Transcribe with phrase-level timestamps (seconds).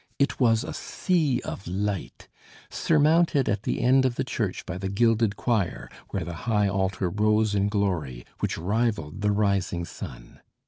[0.17, 2.27] It was a sea of light,
[2.71, 7.07] surmounted at the end of the church by the gilded choir, where the high altar
[7.11, 10.39] rose in glory, which rivaled the rising sun.